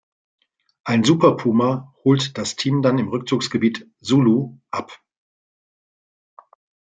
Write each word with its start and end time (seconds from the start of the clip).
Ein 0.83 1.03
Super 1.03 1.37
Puma 1.37 1.93
holt 2.03 2.35
das 2.39 2.55
Team 2.55 2.81
dann 2.81 2.97
im 2.97 3.09
Rückzugsgebiet 3.09 3.85
"Zulu" 4.01 4.57
ab. 4.71 4.99